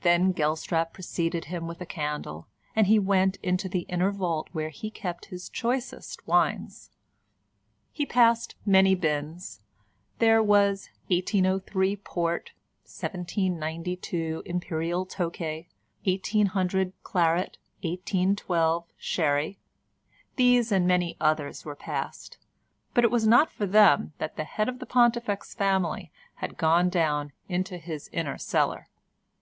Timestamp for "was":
10.42-10.88, 23.12-23.28